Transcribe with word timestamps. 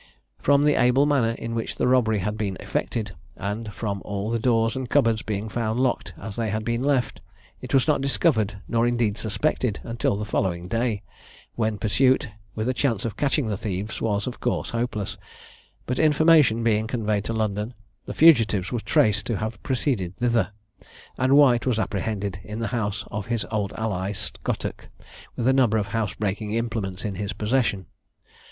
From 0.39 0.63
the 0.63 0.73
able 0.81 1.05
manner 1.05 1.33
in 1.37 1.53
which 1.53 1.75
the 1.75 1.87
robbery 1.87 2.17
had 2.17 2.35
been 2.35 2.57
effected, 2.59 3.11
and 3.35 3.71
from 3.71 4.01
all 4.03 4.31
the 4.31 4.39
doors 4.39 4.75
and 4.75 4.89
cupboards 4.89 5.21
being 5.21 5.47
found 5.47 5.79
locked 5.79 6.11
as 6.17 6.35
they 6.35 6.49
had 6.49 6.65
been 6.65 6.81
left, 6.81 7.21
it 7.61 7.71
was 7.71 7.87
not 7.87 8.01
discovered, 8.01 8.59
nor 8.67 8.87
indeed 8.87 9.15
suspected, 9.15 9.79
until 9.83 10.15
the 10.15 10.25
following 10.25 10.67
day, 10.67 11.03
when 11.53 11.77
pursuit, 11.77 12.29
with 12.55 12.67
a 12.67 12.73
chance 12.73 13.05
of 13.05 13.15
catching 13.15 13.45
the 13.45 13.57
thieves, 13.57 14.01
was 14.01 14.25
of 14.25 14.39
course 14.39 14.71
hopeless; 14.71 15.19
but 15.85 15.99
information 15.99 16.63
being 16.63 16.87
conveyed 16.87 17.25
to 17.25 17.31
London, 17.33 17.75
the 18.07 18.13
fugitives 18.15 18.71
were 18.71 18.79
traced 18.79 19.27
to 19.27 19.37
have 19.37 19.61
proceeded 19.61 20.17
thither, 20.17 20.49
and 21.19 21.33
White 21.37 21.67
was 21.67 21.77
apprehended 21.77 22.39
in 22.43 22.57
the 22.57 22.69
house 22.73 23.05
of 23.11 23.27
his 23.27 23.45
old 23.51 23.71
ally, 23.73 24.13
Scottock, 24.13 24.89
with 25.35 25.45
a 25.47 25.53
number 25.53 25.77
of 25.77 25.89
housebreaking 25.89 26.53
implements 26.55 27.05
in 27.05 27.13
his 27.13 27.33
possession. 27.33 27.85